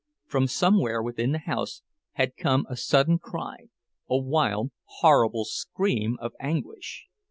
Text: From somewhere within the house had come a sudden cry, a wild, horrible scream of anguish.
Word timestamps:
From 0.25 0.47
somewhere 0.47 1.03
within 1.03 1.31
the 1.31 1.37
house 1.37 1.83
had 2.13 2.35
come 2.35 2.65
a 2.67 2.75
sudden 2.75 3.19
cry, 3.19 3.67
a 4.09 4.17
wild, 4.17 4.71
horrible 4.85 5.45
scream 5.45 6.17
of 6.19 6.33
anguish. 6.39 7.05